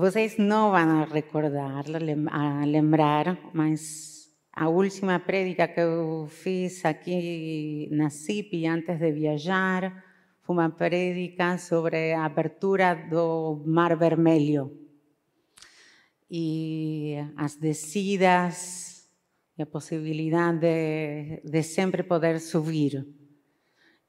[0.00, 1.84] vocês não vão recordar,
[2.66, 10.02] lembrar, mas a última prédica que eu fiz aqui na antes de viajar
[10.40, 14.72] foi uma prédica sobre a abertura do Mar Vermelho
[16.30, 19.06] e as descidas
[19.58, 23.06] e a possibilidade de, de sempre poder subir.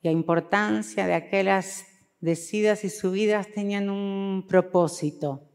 [0.01, 1.85] E a importância de aquelas
[2.21, 5.50] descidas e subidas tinham um propósito.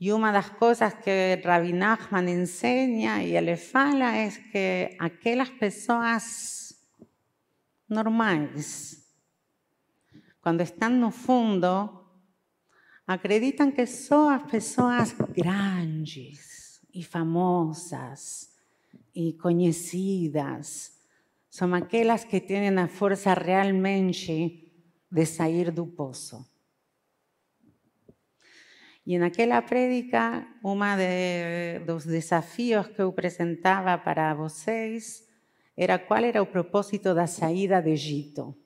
[0.00, 5.50] Y una de las cosas que Rabbi Nachman enseña y él fala es que aquellas
[5.50, 6.88] personas
[7.88, 9.12] normales,
[10.40, 11.98] cuando están no fundo,
[13.06, 18.54] acreditan que son las personas grandes y famosas
[19.12, 20.92] y conocidas.
[21.48, 24.70] Son aquellas que tienen la fuerza realmente
[25.10, 26.46] de salir del pozo.
[29.08, 35.26] Y en aquella prédica, uno de los desafíos que yo presentaba para vocês
[35.74, 38.58] era cuál era el propósito de la salida de Egipto,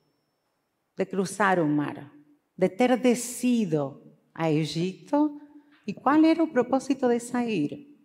[0.97, 2.11] de cruzar o mar,
[2.57, 5.39] de ter descido a Egipto
[5.85, 7.97] y cuál era el propósito de salir.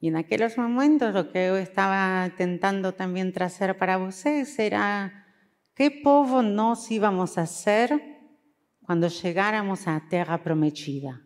[0.00, 5.26] Y en aquellos momentos lo que yo estaba intentando también traer para vocês era
[5.74, 8.11] qué povo nos íbamos a hacer
[8.84, 11.20] cuando llegáramos a la tierra prometida.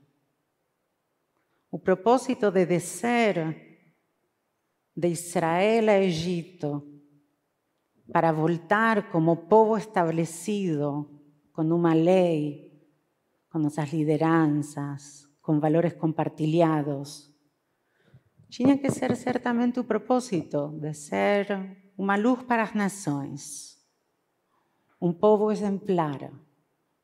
[1.72, 3.66] El propósito de descer
[4.94, 6.84] de Israel a Egipto
[8.12, 11.10] para voltar como povo establecido
[11.52, 12.72] con una ley,
[13.48, 17.32] con nuestras lideranzas, con valores compartidos.
[18.48, 23.86] Tiene que ser ciertamente un propósito de ser una luz para las naciones,
[24.98, 26.30] un povo ejemplar,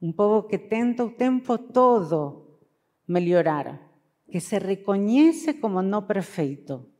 [0.02, 2.58] un povo que tenta o tempo todo
[3.06, 3.78] melhorar,
[4.26, 6.90] que se reconhece como não perfeito.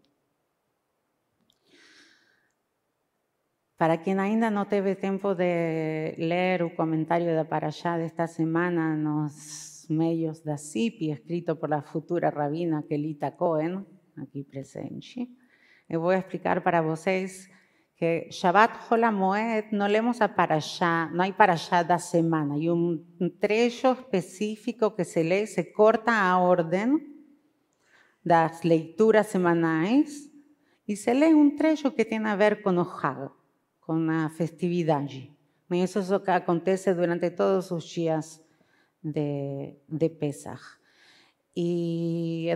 [3.77, 9.85] Para quem ainda não teve tempo de ler o comentário da Parashá desta semana nos
[9.91, 13.85] meios da CIP, escrito por a futura rabina Kelita Cohen,
[14.17, 15.29] aqui presente,
[15.91, 17.51] eu vou explicar para vocês
[18.03, 23.07] que Shabbat Moed no leemos a allá, no hay para allá da semana, hay un
[23.39, 27.25] trecho específico que se lee, se corta a orden
[28.25, 30.33] las lecturas semanales
[30.85, 32.91] y se lee un trecho que tiene a ver con o
[33.79, 35.09] con la festividad.
[35.71, 38.43] Eso es lo que acontece durante todos los días
[39.01, 40.81] de, de Pesach.
[41.55, 42.49] Y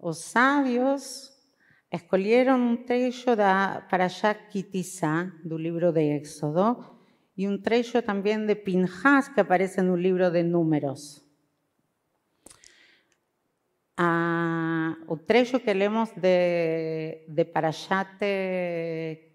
[0.00, 1.31] los sabios
[1.92, 6.82] escolheram um trecho da Parashá Kitizá, do livro de Éxodo,
[7.36, 11.22] e um trecho também de Pinhas, que aparece no livro de Números.
[13.96, 18.18] Ah, o trecho que lemos de, de Parashat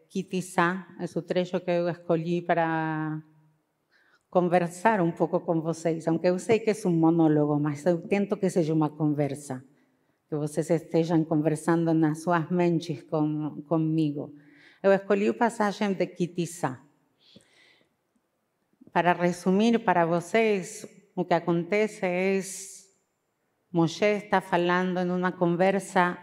[0.09, 3.21] Kitizá é o trecho que escolhi para
[4.31, 8.35] conversar um pouco com vocês, aunque eu sei que é um monólogo, mas eu tento
[8.35, 9.63] que seja uma conversa
[10.29, 14.33] que vocês estejam conversando nas suas mentes com, comigo.
[14.83, 16.81] Eu escolhi o passagem de Kitizá.
[18.91, 20.85] Para resumir para vocês,
[21.15, 22.41] o que acontece é
[23.71, 26.17] Moshe está falando em uma conversa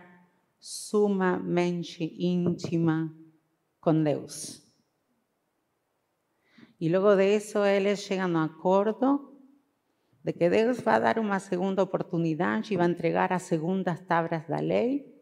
[0.59, 3.15] sumamente íntima
[3.81, 4.63] com Deus.
[6.81, 9.34] E logo disso, eles chegam a acordo
[10.25, 14.59] de que Deus vai dar uma segunda oportunidade e vai entregar as segundas tablas da
[14.59, 15.13] lei.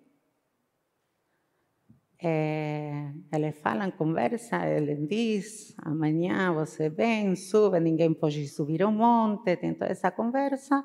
[2.24, 9.56] É, eles falam, conversa, ele diz, amanhã você vem, sube, ninguém pode subir ao monte,
[9.56, 10.84] tem toda essa conversa.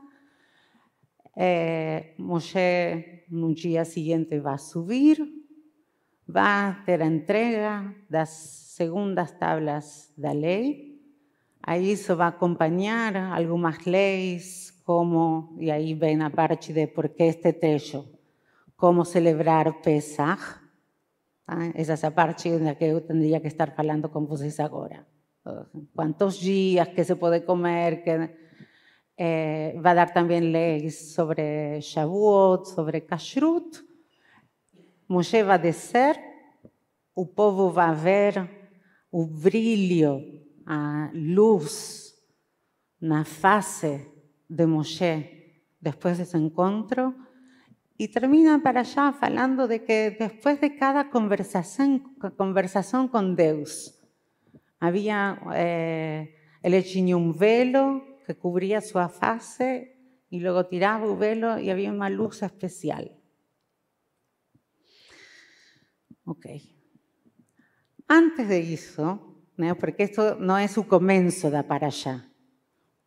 [1.35, 5.19] É, Moshe, no dia seguinte, vai subir,
[6.27, 10.97] vai ter a entrega das segundas tablas da lei,
[11.62, 17.13] Ahí eso va a acompañar algunas leyes, como, y ahí ven a parte de por
[17.13, 18.06] qué este trecho,
[18.77, 20.39] cómo celebrar Pesach.
[21.45, 25.06] Ah, esa es la parte la que yo tendría que estar hablando con ustedes ahora.
[25.94, 28.36] Cuántos días que se puede comer, que
[29.18, 33.77] eh, va a dar también leyes sobre Shavuot, sobre Kashrut.
[35.07, 36.18] Moshe va a descer,
[37.15, 38.38] el povo va a ver
[39.12, 40.21] el brillo
[40.68, 42.14] a luz
[43.00, 44.12] na face
[44.50, 47.16] de Moshe después de ese encuentro
[47.98, 53.98] y termina para allá hablando de que después de cada conversación, conversación con Dios,
[54.80, 59.96] había, eh, él un velo que cubría su fase
[60.30, 63.18] y luego tiraba el velo y había una luz especial.
[66.25, 66.46] Ok.
[68.08, 69.37] Antes de eso,
[69.80, 72.30] porque esto no es su comienzo da para allá,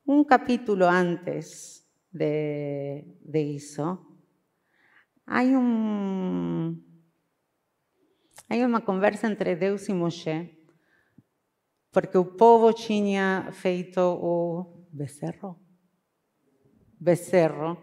[0.04, 4.06] un capítulo antes de, de eso,
[5.26, 6.90] hay un
[8.48, 10.58] hay una conversa entre Deus y Moshe,
[11.92, 15.56] porque el povo tinha feito o becerro.
[16.98, 17.78] Becerro.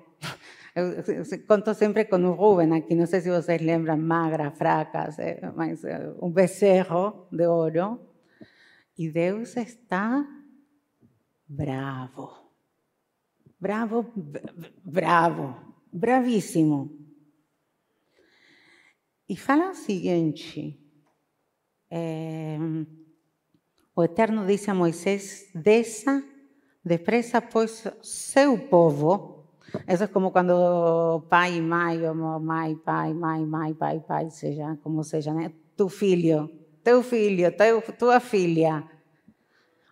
[0.76, 1.04] Eu
[1.48, 5.08] conto sempre com o Ruben aqui, não sei se vocês lembram, magra, fraca,
[5.56, 5.82] mas
[6.22, 8.17] um becerro de ouro.
[8.98, 10.26] E Deus está
[11.48, 12.32] bravo.
[13.60, 14.06] Bravo,
[14.84, 15.56] bravo,
[15.92, 16.98] bravíssimo.
[19.30, 20.80] E fala o seguinte:
[21.90, 22.58] é,
[23.96, 26.24] o Eterno disse a Moisés: desça
[26.84, 29.36] depressa, pois seu povo.
[29.88, 32.00] Isso é como quando pai e mãe,
[32.40, 35.52] mãe, pai, mãe, mãe, pai, pai, seja como seja, né?
[35.76, 36.50] Tu filho,
[36.88, 38.82] teu filho, teu, tua filha.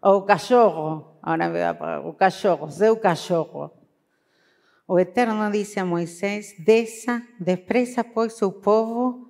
[0.02, 3.70] Ou o cachorro, agora o cachorro, seu cachorro.
[4.88, 9.28] O Eterno disse a Moisés: desça depressa, pois seu povo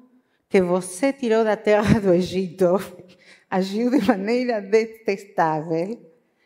[0.48, 2.78] que você tirou da terra do Egito
[3.50, 6.00] agiu de maneira detestável.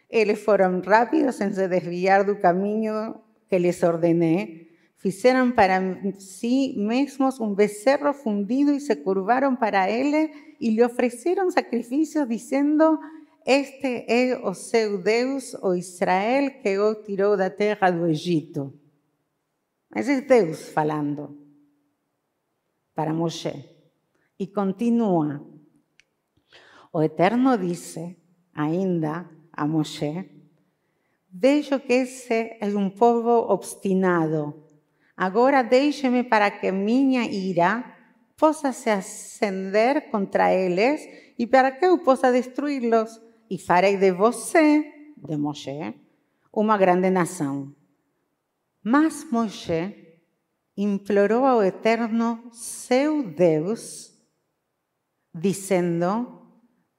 [0.09, 3.15] Eles foram rápidos em se desviar do caminho
[3.49, 4.69] que lhes ordenei.
[4.95, 5.81] Fizeram para
[6.17, 12.99] si mesmos um becerro fundido e se curvaram para ele e lhe ofereceram sacrifícios, dizendo:
[13.45, 18.73] Este é o seu Deus, o Israel, que o tirou da terra do Egito.
[19.95, 21.37] Esse é Deus falando
[22.93, 23.65] para Moisés.
[24.37, 25.41] Y continúa.
[26.91, 28.17] O Eterno dice
[28.53, 30.39] ainda a Moshe,
[31.31, 34.67] Vejo que ese es un povo obstinado.
[35.15, 37.98] Agora deixe-me para que minha ira
[38.39, 41.01] possa se acender contra eles
[41.37, 43.21] e para que eu possa destruí-los.
[43.49, 44.85] E farei de você,
[45.17, 45.93] de Moshe,
[46.53, 47.75] uma grande nação.
[48.81, 50.21] Mas Moshe
[50.77, 54.13] implorou ao Eterno, seu Deus,
[55.33, 56.39] diciendo,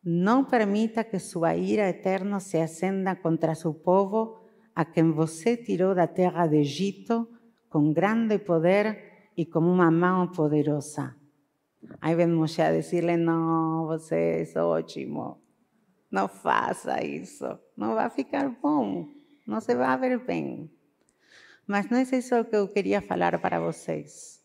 [0.03, 4.41] no permita que su ira eterna se ascenda contra su povo,
[4.75, 7.29] a quien você tiró da terra de Egipto
[7.69, 11.20] con grande poder y con una mano poderosa.
[12.01, 15.41] Aí vem Moshe a decirle, no, você é ótimo,
[16.11, 19.09] não faça isso, não vai ficar bom,
[19.47, 20.71] não se vai ver bem.
[21.67, 24.41] Mas não é isso que eu queria falar para vocês.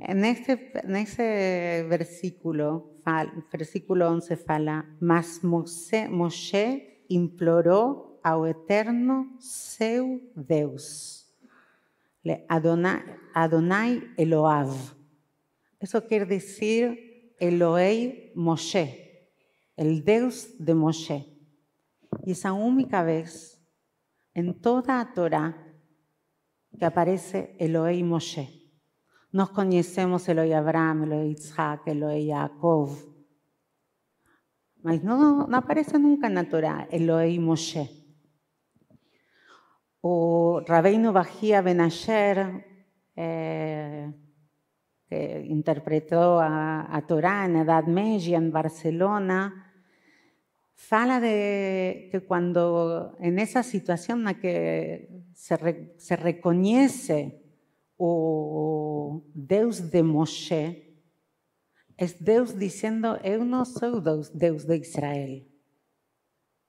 [0.00, 0.52] En este,
[0.84, 3.00] en ese versículo,
[3.50, 11.26] versículo 11 fala, mas Moshe, imploró ao eterno seu Deus,
[12.48, 13.02] Adonai,
[13.34, 14.97] Adonai Eloav.
[15.80, 19.30] Eso quiere decir Elohei Moshe,
[19.76, 21.26] el Deus de Moshe.
[22.24, 23.62] Y esa única vez
[24.34, 25.76] en toda la Torah
[26.78, 28.58] que aparece Elohei Moshe.
[29.30, 32.88] Nos conhecemos Eloi Abraham, Eloi Isaac, Eloi Jacob.
[34.82, 37.88] Mas não, não aparece nunca na Torá Eloi Moshe.
[40.00, 42.64] O Rabbeinu Bahia Benasher,
[43.16, 44.10] eh,
[45.08, 49.52] que interpretou a, a Torá na Idade Média em Barcelona,
[50.74, 57.40] fala de que quando, em essa situação na que se, re, se reconhece
[57.98, 60.88] o Deus de Moshe
[61.96, 65.42] es Deus diciendo, eu não sou Deus, Deus de Israel.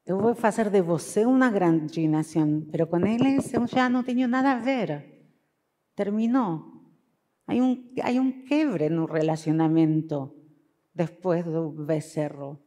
[0.04, 4.28] Eu vou fazer de você uma grande nação, pero com eles eu já não tenho
[4.28, 4.90] nada a ver.
[5.96, 6.79] Terminou.
[7.50, 10.32] Há um, há um quebre no relacionamento
[10.94, 12.60] depois do becerro.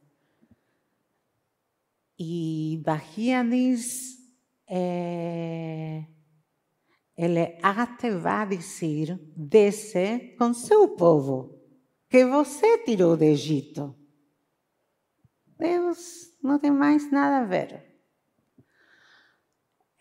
[2.18, 4.18] E Bahia diz,
[4.68, 6.04] eh,
[7.16, 11.62] ele até vai dizer: desce com seu povo,
[12.10, 13.94] que você tirou do Egito.
[15.56, 17.86] Deus não tem mais nada a ver.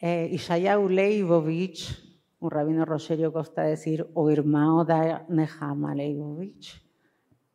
[0.01, 2.10] É, Ishayahu Leibovich,
[2.41, 6.83] o rabino Rogério gosta de dizer, o irmão da Nehama Leibovich,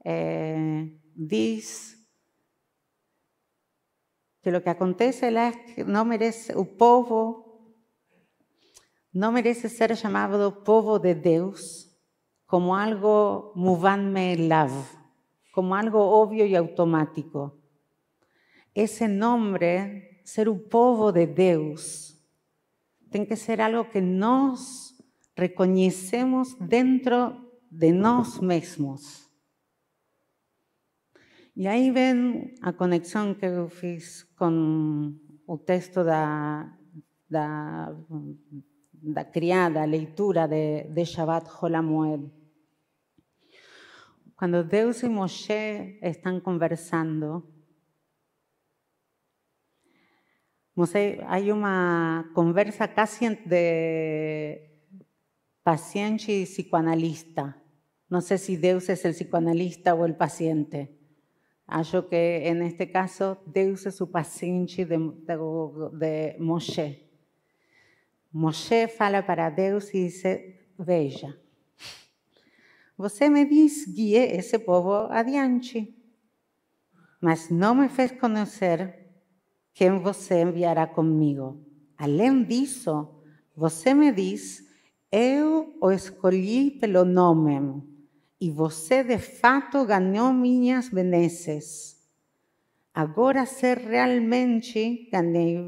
[0.04, 1.98] é, diz
[4.40, 7.42] que o que acontece é que não merece, o povo
[9.12, 11.90] no merece ser llamado povo de Dios
[12.46, 14.86] como algo love,
[15.52, 17.58] como algo obvio y automático.
[18.72, 22.15] Ese nombre ser o povo de Deus.
[23.10, 24.94] Tem que ser algo que nós
[25.36, 29.26] reconhecemos dentro de nós mesmos.
[31.54, 35.14] E aí vem a conexão que eu fiz com
[35.46, 36.70] o texto da,
[37.30, 37.96] da,
[38.92, 42.30] da criada, a leitura de, de Shabbat Holamoed.
[44.36, 47.55] Quando Deus e Moshe estão conversando,
[50.76, 54.78] Moshe, hay una conversa casi de
[55.62, 57.56] paciente y psicoanalista.
[58.10, 60.94] No sé si Deus es el psicoanalista o el paciente.
[61.66, 65.38] Acho que en este caso Deus es su paciente de, de,
[65.94, 67.10] de Moshe.
[68.30, 71.34] Moshe fala para Deus e dice, veja,
[72.98, 75.96] você me diz, guie esse povo adiante,
[77.18, 79.05] mas não me fez conhecer
[79.76, 81.60] quem você enviará comigo.
[81.98, 83.06] Além disso,
[83.54, 84.64] você me diz,
[85.12, 87.82] eu o escolhi pelo nome,
[88.40, 91.94] e você de fato ganhou minhas benesses.
[92.94, 95.58] Agora, se realmente ganhei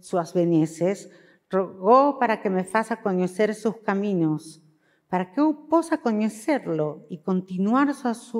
[0.00, 1.10] suas benesses,
[1.52, 4.62] rogou para que me faça conhecer seus caminhos,
[5.08, 8.32] para que eu possa conhecê-lo e continuar suas,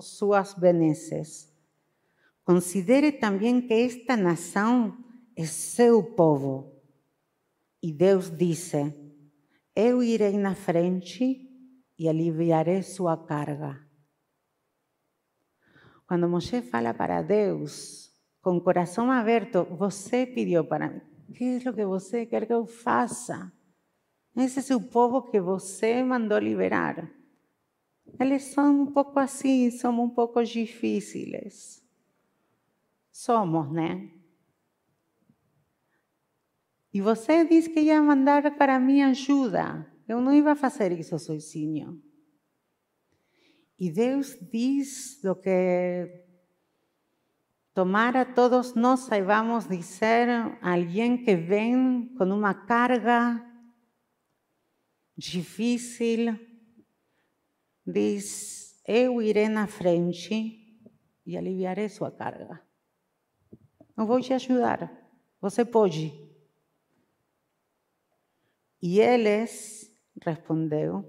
[0.00, 1.51] suas benesses.
[2.44, 4.96] Considere também que esta nação
[5.36, 6.72] é seu povo.
[7.80, 8.92] E Deus disse:
[9.74, 11.48] Eu irei na frente
[11.96, 13.80] e aliviarei sua carga.
[16.06, 21.00] Quando Moshe fala para Deus, com o coração aberto, você pediu para mim.
[21.28, 23.52] O que é o que você quer que eu faça?
[24.36, 27.08] Esse é o povo que você mandou liberar.
[28.18, 31.81] Eles são um pouco assim, são um pouco difíceis
[33.12, 34.10] somos, né?
[36.92, 39.86] E você disse que ia mandar para mim ajuda.
[40.08, 42.02] Eu não ia fazer isso sozinho.
[43.78, 46.24] E Deus diz do que
[47.74, 50.28] tomara todos nós saibamos dizer
[50.60, 53.42] alguém que vem com uma carga
[55.16, 56.38] difícil,
[57.86, 60.78] diz: Eu irei na frente
[61.24, 62.71] e aliviarei sua carga.
[63.96, 64.90] Eu vou te ajudar.
[65.40, 66.12] Você pode.
[68.80, 71.04] E eles respondeu: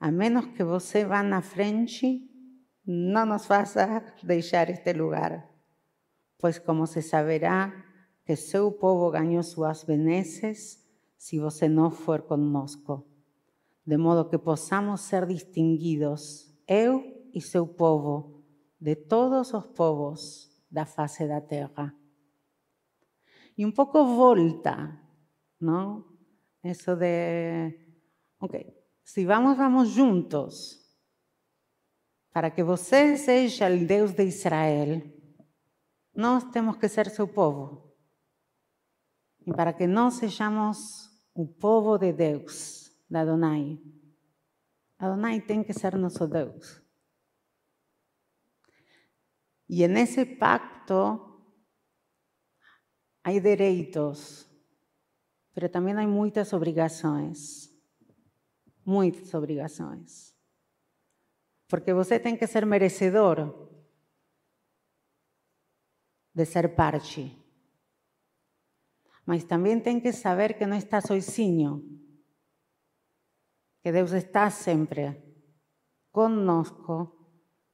[0.00, 2.28] a menos que você vá na frente,
[2.86, 5.48] não nos faça deixar este lugar,
[6.38, 7.84] pois como se saberá
[8.24, 10.86] que seu povo ganhou suas benesses
[11.16, 13.06] se você não for conosco,
[13.84, 18.44] de modo que possamos ser distinguidos, eu e seu povo,
[18.80, 21.94] de todos os povos da face da terra
[23.58, 25.02] y un poco volta,
[25.58, 26.06] ¿no?
[26.62, 27.98] Eso de,
[28.38, 28.54] ok,
[29.02, 30.84] si vamos, vamos juntos.
[32.32, 35.02] Para que você seja o Deus de Israel,
[36.14, 37.96] nós temos que ser seu povo.
[39.44, 43.80] E para que nós sejamos o povo de Deus, da Adonai,
[45.00, 46.80] Adonai tem que ser nosso Deus.
[49.68, 51.44] E nesse pacto
[53.22, 54.48] hay derechos,
[55.52, 57.70] pero también hay muchas obrigaciones.
[58.84, 60.34] Muchas obrigaciones.
[61.68, 63.68] Porque você tem que ser merecedor
[66.32, 67.36] de ser parte.
[69.26, 71.82] Mas também tem que saber que não está sozinho.
[73.82, 75.22] Que Deus está sempre
[76.10, 77.17] conosco.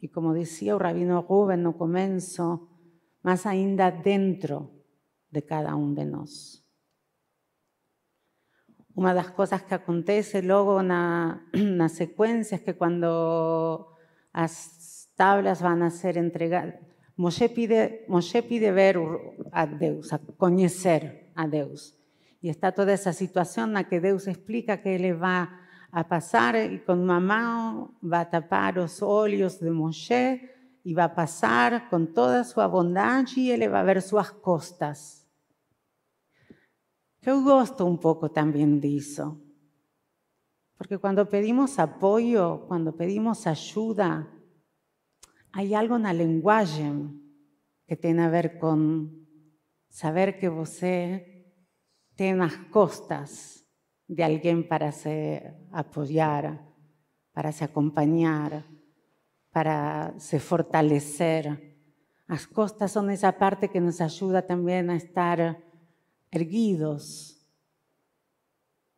[0.04, 2.68] E como dizia o Rabino Ruben no começo,
[3.22, 4.84] mais ainda dentro
[5.32, 6.62] de cada um de nós.
[8.94, 11.40] Uma das coisas que acontece logo na,
[11.80, 13.96] na sequência é que quando
[14.30, 16.74] as tablas vão a ser entregadas,
[17.16, 18.96] Moshe pide, Moshe pide ver
[19.52, 21.96] a Deus, a conhecer a Deus.
[22.42, 25.48] E está toda essa situação na que Deus explica que ele vai
[25.94, 30.40] a passar e com uma mão vai tapar os olhos de Moshe
[30.84, 35.24] e vai passar com toda a sua bondade e ele vai ver suas costas.
[37.22, 39.40] Eu gosto um pouco também disso.
[40.76, 44.28] Porque quando pedimos apoio, quando pedimos ajuda,
[45.52, 47.22] há algo na linguagem
[47.86, 49.08] que tem a ver com
[49.88, 51.46] saber que você
[52.16, 53.63] tem as costas
[54.08, 55.42] de alguém para se
[55.72, 56.60] apoiar,
[57.32, 58.64] para se acompanhar,
[59.50, 61.74] para se fortalecer,
[62.26, 65.62] Las costas son esa parte que nos ayuda también a estar
[66.30, 67.46] erguidos.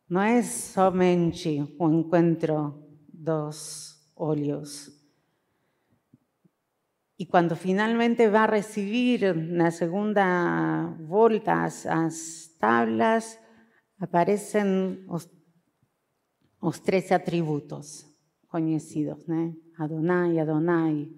[0.07, 4.93] No es solamente un encuentro dos óleos.
[7.17, 13.41] Y cuando finalmente va a recibir la segunda vuelta las tablas,
[13.97, 15.29] aparecen los,
[16.83, 18.07] tres atributos
[18.47, 19.25] conocidos,
[19.77, 21.11] Adonai, Adonai,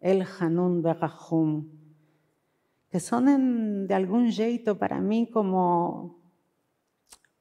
[0.00, 1.68] El Hanun Berahum,
[2.90, 6.22] que son de algún jeito para mí como,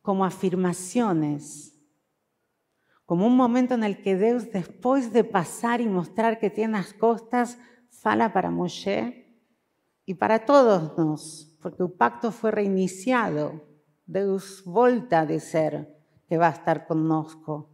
[0.01, 1.73] como afirmaciones
[3.05, 6.93] como un momento en el que Dios, después de pasar y mostrar que tiene las
[6.93, 7.59] costas,
[7.89, 9.39] fala para Moshe
[10.05, 13.73] y para todos nos, porque el pacto fue reiniciado.
[14.05, 15.88] Dios volta a ser
[16.27, 17.69] que va a estar connosco.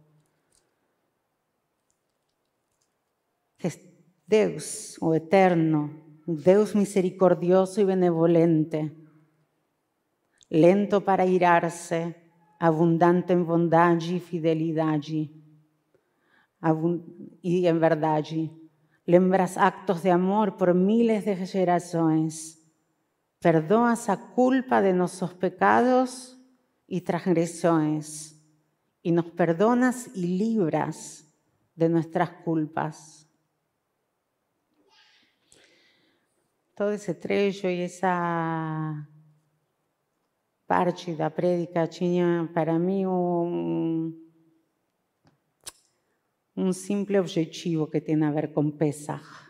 [3.58, 3.80] Es
[4.26, 5.90] Dios, o eterno,
[6.26, 8.96] Dios misericordioso y benevolente,
[10.48, 12.14] lento para irarse,
[12.60, 15.32] abundante em bondade e fidelidade.
[17.42, 18.52] E em verdade,
[19.04, 22.59] lembras actos de amor por miles de gerações.
[23.40, 26.38] Perdoas a culpa de nossos pecados
[26.86, 28.34] e transgressões,
[29.02, 31.24] e nos perdonas e libras
[31.74, 33.26] de nossas culpas.
[36.76, 39.08] Todo esse trecho e essa
[40.66, 44.14] parte da prédica tinha para mim um,
[46.54, 49.49] um simples objetivo que tem a ver com Pesach,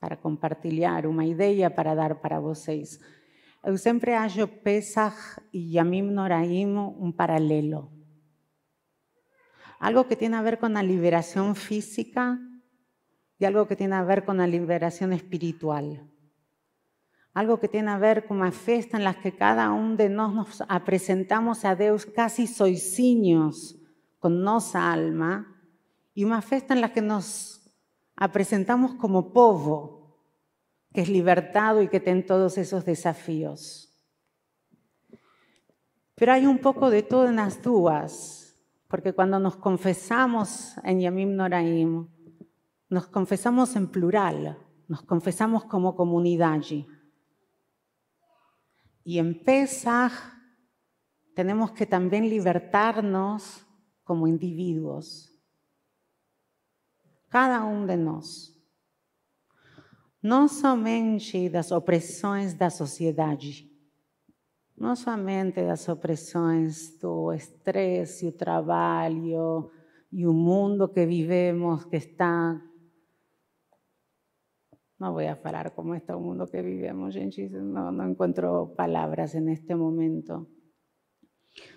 [0.00, 2.98] para compartilhar uma ideia para dar para vocês.
[3.62, 5.14] Eu sempre acho Pesach
[5.52, 7.92] e Yamim Noraim um paralelo.
[9.78, 12.38] Algo que tem a ver com a liberação física
[13.38, 16.10] e algo que tem a ver com a liberação espiritual
[17.34, 20.68] algo que tiene a ver con una fiesta en la que cada uno de nosotros
[20.68, 23.76] nos presentamos a Dios casi soisinhos
[24.18, 25.46] con nuestra alma
[26.14, 27.59] y una fiesta en la que nos
[28.28, 30.18] presentamos como povo,
[30.92, 33.90] que es libertado y que tiene todos esos desafíos.
[36.14, 38.54] Pero hay un poco de todo en las dudas,
[38.88, 42.08] porque cuando nos confesamos en Yamim Noraim,
[42.90, 46.60] nos confesamos en plural, nos confesamos como comunidad.
[49.04, 50.12] Y en Pesach
[51.34, 53.64] tenemos que también libertarnos
[54.04, 55.29] como individuos,
[57.30, 58.50] cada uno de nosotros.
[60.22, 63.70] Não somente das opressões da sociedade,
[64.76, 69.70] não somente das opressões do estresse, o trabalho
[70.12, 72.60] e o mundo que vivemos que está
[75.00, 79.34] no voy a hablar como está el mundo que vivimos, gente, no, no encuentro palabras
[79.34, 80.46] en este momento.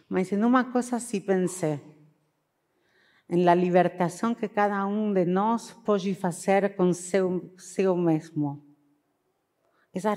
[0.09, 1.81] Mas en una cosa sí pensé,
[3.33, 8.63] en la libertación que cada uno de nosotros puede hacer con seu, seu mesmo.
[9.91, 10.15] Esa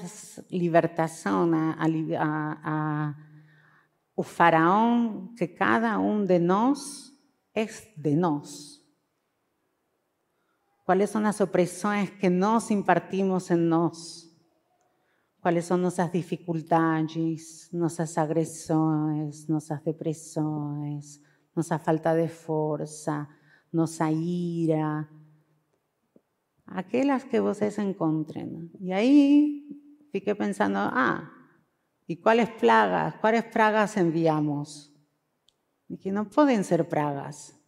[0.51, 3.17] libertación a, a,
[4.17, 7.15] a, faraón que cada uno de nosotros
[7.55, 8.77] es de nosotros
[10.85, 14.31] cuáles son las opresiones que nos impartimos en nos,
[15.41, 19.83] cuáles son nuestras dificultades, nuestras agresiones, nuestras
[21.57, 23.29] depresiones, nuestra falta de fuerza,
[23.73, 25.09] nuestra ira,
[26.67, 28.71] aquellas que ustedes encuentren.
[28.79, 31.33] Y ahí fiqué pensando, ah,
[32.07, 34.93] ¿y cuáles plagas, cuáles plagas enviamos?
[35.89, 37.59] Y que no pueden ser plagas.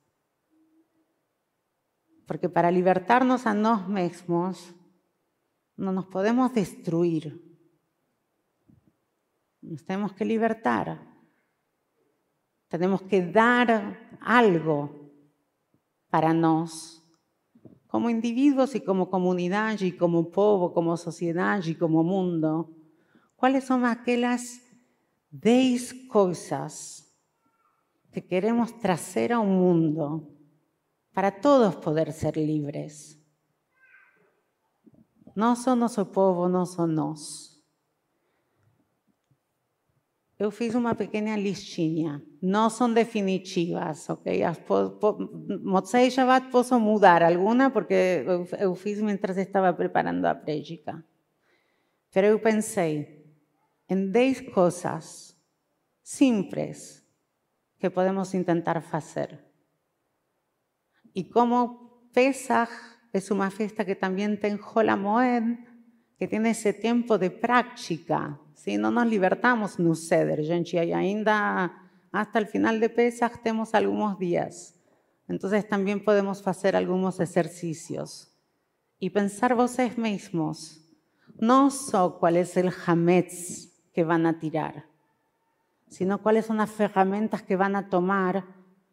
[2.27, 4.75] Porque para libertarnos a nosotros mismos,
[5.77, 7.43] no nos podemos destruir.
[9.63, 11.18] Nos tenemos que libertar.
[12.69, 15.11] Tenemos que dar algo
[16.11, 17.03] para nos,
[17.87, 22.71] como individuos y como comunidad y como pueblo, como sociedad y como mundo.
[23.37, 24.61] ¿Cuáles son aquellas
[25.31, 27.09] 10 cosas
[28.13, 30.29] que queremos traer a un mundo
[31.13, 33.21] para todos poder ser libres.
[35.35, 37.48] No son nuestro pueblo, no son nós.
[40.39, 42.23] Eu fiz uma pequena listinha.
[42.41, 44.45] Não são definitivas, ok?
[44.45, 44.61] As
[45.65, 51.05] Motzei Shabbat posso mudar alguma, porque eu, eu fiz mientras estava preparando a prédica.
[52.15, 53.27] Mas eu pensei
[53.89, 55.37] em 10 coisas
[56.03, 57.05] simples
[57.79, 59.45] que podemos tentar fazer.
[61.15, 62.71] Y como Pesach
[63.13, 64.59] es una fiesta que también tiene
[64.97, 65.59] Moed,
[66.17, 68.41] que tiene esse tempo de prática.
[68.59, 68.77] ¿Sí?
[68.77, 71.71] Não nos libertamos no ceder, gente, e ainda
[72.13, 74.75] hasta o final de Pesach temos alguns dias.
[75.29, 78.29] Então, também podemos fazer alguns exercícios
[79.01, 80.81] e pensar vocês mesmos,
[81.39, 84.85] não só qual é o hametz que vão a tirar,
[85.89, 88.45] sino quais são as ferramentas que vão a tomar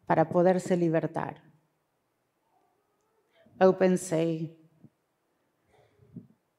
[0.05, 1.41] para poder se libertar.
[3.59, 4.59] Eu pensei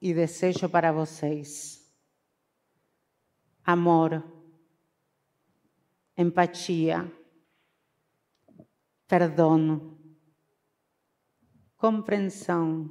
[0.00, 1.75] e desejo para vocês
[3.66, 4.22] amor,
[6.16, 7.12] empatia,
[9.08, 9.98] perdão,
[11.76, 12.88] compreensão,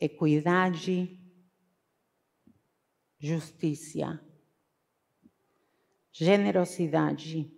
[0.00, 1.20] equidade,
[3.18, 4.24] justiça,
[6.10, 7.52] generosidade,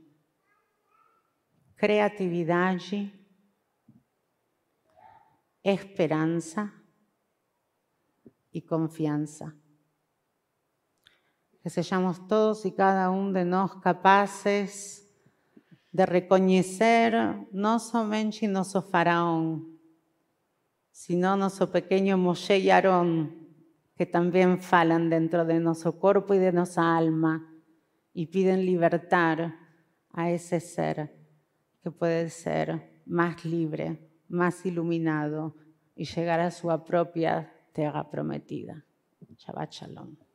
[1.76, 3.14] criatividade,
[5.62, 6.74] esperança
[8.52, 9.56] y confianza.
[11.62, 15.06] Que seamos todos y cada uno de nosotros capaces
[15.92, 19.78] de reconocer no solamente nuestro faraón,
[20.90, 23.48] sino nuestro pequeño Moshe y Aarón,
[23.96, 27.46] que también falan dentro de nuestro cuerpo y de nuestra alma
[28.12, 29.54] y piden libertar
[30.12, 31.14] a ese ser
[31.82, 35.56] que puede ser más libre, más iluminado
[35.94, 38.84] y llegar a su propia tierra prometida.
[39.36, 40.29] Shabbat Shalom.